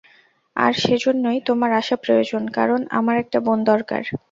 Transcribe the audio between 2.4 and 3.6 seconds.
কারণ আমার একটা বোন